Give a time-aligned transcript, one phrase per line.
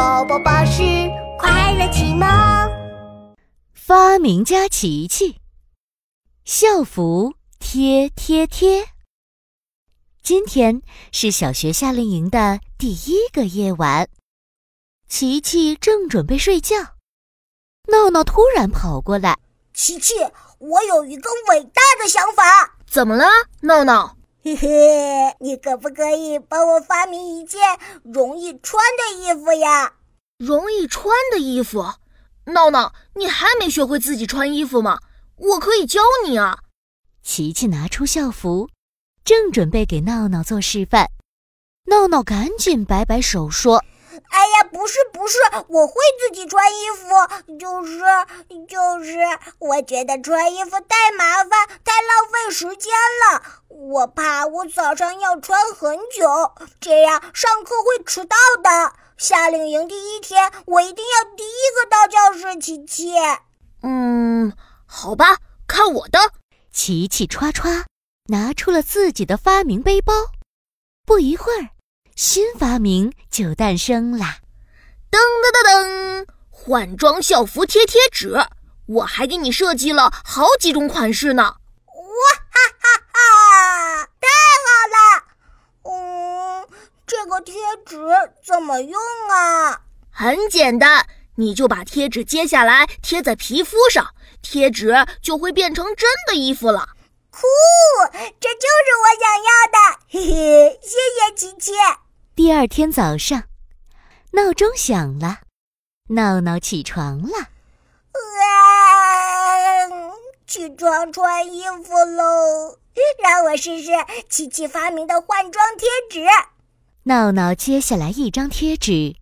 [0.00, 0.82] 宝宝巴士
[1.38, 2.26] 快乐启蒙，
[3.74, 5.36] 发明家琪琪，
[6.42, 8.86] 校服贴贴贴。
[10.22, 10.80] 今天
[11.12, 14.08] 是小学夏令营的第一个夜晚，
[15.06, 16.76] 琪琪正准备睡觉，
[17.88, 19.38] 闹闹突然跑过来
[19.74, 20.14] ：“琪琪，
[20.60, 22.78] 我有一个伟大的想法。
[22.86, 23.26] 怎么了，
[23.60, 24.16] 闹闹？
[24.42, 27.60] 嘿嘿，你可不可以帮我发明一件
[28.02, 29.92] 容易穿的衣服呀？
[30.38, 31.84] 容易穿的衣服？
[32.46, 34.98] 闹闹，你还没学会自己穿衣服吗？
[35.36, 36.60] 我可以教你啊。”
[37.22, 38.70] 琪琪拿出校服。
[39.22, 41.10] 正准备给闹闹做示范，
[41.84, 43.84] 闹闹赶紧摆摆手说
[44.30, 47.98] ：“哎呀，不是不是，我会自己穿衣服，就是
[48.68, 49.18] 就是，
[49.58, 52.92] 我觉得穿衣服太麻烦，太浪费时间
[53.24, 53.42] 了。
[53.68, 58.92] 我怕我早上要穿很久，这样上课会迟到的。
[59.16, 63.12] 夏令营第一天，我一定要第一个到教室。”琪琪，
[63.82, 64.52] 嗯，
[64.86, 66.18] 好吧，看我的，
[66.72, 67.84] 琪琪歘歘。
[68.28, 70.12] 拿出了自己的发明背包，
[71.04, 71.70] 不一会儿，
[72.16, 74.24] 新发明就诞生了。
[75.10, 78.38] 噔噔噔噔，换装校服贴贴纸，
[78.86, 81.42] 我还给你设计了好几种款式呢！
[81.42, 84.28] 哇哈哈哈，太
[84.66, 85.24] 好了！
[85.90, 86.68] 嗯，
[87.06, 87.54] 这个贴
[87.86, 87.96] 纸
[88.44, 89.00] 怎么用
[89.30, 89.80] 啊？
[90.10, 96.90] 很简单，你就把贴纸揭下来贴在皮肤上，贴纸就会变成真的衣服了。
[97.40, 97.46] 酷，
[98.38, 99.78] 这就是我想要的，
[100.10, 101.72] 嘿嘿，谢谢琪琪。
[102.34, 103.44] 第二天早上，
[104.32, 105.38] 闹钟响了，
[106.08, 107.48] 闹闹起床了。
[108.12, 109.88] 啊，
[110.46, 112.76] 起床穿衣服喽！
[113.22, 113.90] 让我试试
[114.28, 116.26] 琪琪发明的换装贴纸。
[117.04, 119.16] 闹闹接下来一张贴纸，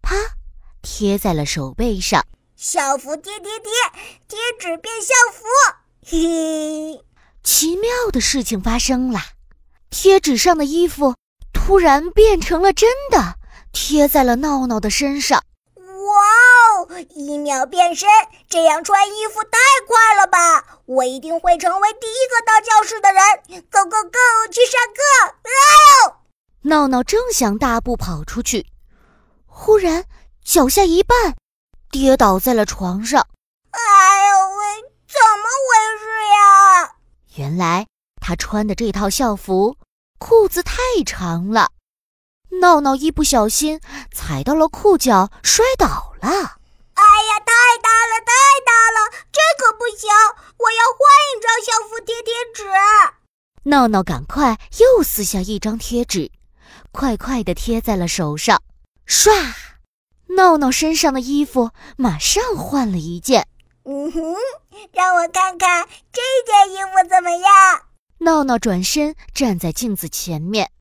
[0.00, 0.14] 啪，
[0.82, 2.24] 贴在了手背上。
[2.54, 3.72] 校服贴贴贴，
[4.28, 5.44] 贴纸变校服，
[6.04, 7.02] 嘿嘿。
[7.46, 9.20] 奇妙的事情发生了，
[9.88, 11.14] 贴纸上的衣服
[11.52, 13.36] 突然变成了真的，
[13.72, 15.40] 贴在了闹闹的身上。
[15.76, 17.06] 哇哦！
[17.10, 18.08] 一秒变身，
[18.48, 20.80] 这样穿衣服太快了吧！
[20.86, 23.22] 我一定会成为第一个到教室的人。
[23.70, 24.52] Go go go！
[24.52, 25.36] 去上课！
[25.44, 25.50] 哎
[26.08, 26.16] 呦！
[26.62, 28.66] 闹闹正想大步跑出去，
[29.46, 30.04] 忽然
[30.44, 31.34] 脚下一绊，
[31.92, 33.24] 跌倒在了床上。
[37.36, 37.86] 原来
[38.20, 39.76] 他穿的这套校服
[40.18, 41.70] 裤子太长了，
[42.60, 43.80] 闹闹一不小心
[44.10, 46.28] 踩到了裤脚，摔倒了。
[46.28, 47.52] 哎呀，太
[47.82, 48.32] 大了，太
[48.64, 50.08] 大了，这可不行！
[50.56, 52.64] 我要换一张校服贴贴纸。
[53.64, 56.30] 闹闹赶快又撕下一张贴纸，
[56.92, 58.62] 快快地贴在了手上。
[59.06, 59.52] 唰，
[60.36, 63.46] 闹闹身上的衣服马上换了一件。
[63.84, 64.34] 嗯哼，
[64.92, 67.05] 让我看看这件衣服？
[68.26, 70.72] 闹闹转身站在镜子前面，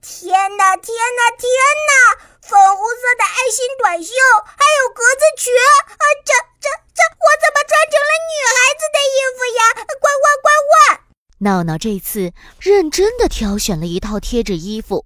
[0.00, 1.50] 天哪，天哪，天
[1.90, 2.22] 哪！
[2.40, 4.12] 粉红色的爱心短袖，
[4.44, 5.98] 还有格子裙啊！
[6.24, 9.60] 这、这、这，我怎么穿成了女孩子的衣服呀？
[9.98, 11.00] 快换，快换！
[11.38, 15.04] 闹闹这次认真的挑选了一套贴纸衣服，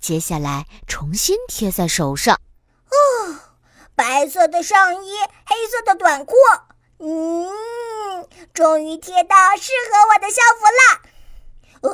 [0.00, 2.40] 接下来重新贴在手上。
[2.88, 3.36] 哦，
[3.94, 5.10] 白色的上衣，
[5.44, 6.34] 黑色的短裤。
[7.00, 11.02] 嗯，终于贴到适合我的校服了。
[11.82, 11.90] 哦，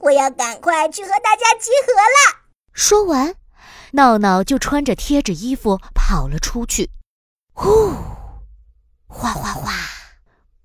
[0.00, 2.44] 我要赶快去和大家集合了。
[2.72, 3.34] 说完，
[3.92, 6.90] 闹闹就穿着贴纸衣服跑了出去。
[7.52, 7.92] 呼，
[9.06, 9.72] 哗哗哗！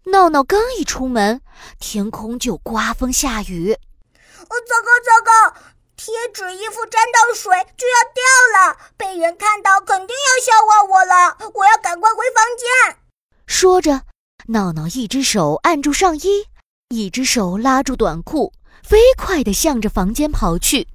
[0.05, 1.41] 闹闹刚一出门，
[1.79, 3.73] 天空就刮风下雨。
[3.73, 5.59] 哦，糟糕糟糕！
[5.95, 8.23] 贴纸衣服沾到水就要掉
[8.55, 11.37] 了，被人看到肯定要笑话我了。
[11.53, 12.97] 我要赶快回房间。
[13.45, 14.03] 说着，
[14.47, 16.47] 闹闹一只手按住上衣，
[16.91, 18.51] 一只手拉住短裤，
[18.81, 20.87] 飞快地向着房间跑去。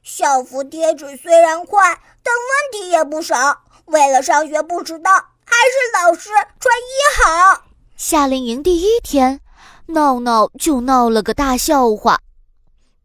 [0.00, 3.64] 校服贴纸虽然快，但问题也不少。
[3.86, 6.30] 为了上学不迟到，还是老师
[6.60, 7.64] 穿衣好。
[7.96, 9.40] 夏令营第一天，
[9.86, 12.20] 闹闹就闹了个大笑话。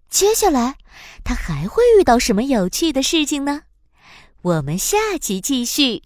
[0.07, 0.77] 接下来，
[1.23, 3.63] 他还会遇到什么有趣的事情呢？
[4.43, 6.03] 我们下集继续。